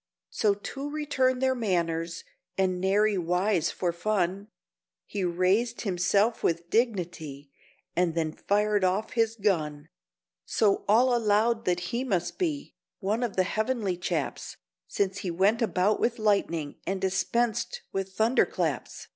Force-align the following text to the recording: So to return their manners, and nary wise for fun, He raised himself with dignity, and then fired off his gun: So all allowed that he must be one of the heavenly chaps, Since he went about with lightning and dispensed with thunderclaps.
So 0.31 0.55
to 0.55 0.89
return 0.89 1.37
their 1.37 1.53
manners, 1.53 2.23
and 2.57 2.81
nary 2.81 3.19
wise 3.19 3.69
for 3.69 3.93
fun, 3.93 4.47
He 5.05 5.23
raised 5.23 5.81
himself 5.81 6.41
with 6.41 6.71
dignity, 6.71 7.51
and 7.95 8.15
then 8.15 8.31
fired 8.31 8.83
off 8.83 9.11
his 9.11 9.35
gun: 9.35 9.89
So 10.43 10.85
all 10.87 11.15
allowed 11.15 11.65
that 11.65 11.81
he 11.93 12.03
must 12.03 12.39
be 12.39 12.73
one 12.99 13.21
of 13.21 13.35
the 13.35 13.43
heavenly 13.43 13.95
chaps, 13.95 14.57
Since 14.87 15.19
he 15.19 15.29
went 15.29 15.61
about 15.61 15.99
with 15.99 16.17
lightning 16.17 16.77
and 16.87 16.99
dispensed 16.99 17.83
with 17.91 18.13
thunderclaps. 18.13 19.07